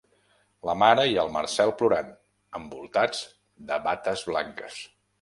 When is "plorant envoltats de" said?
1.83-3.83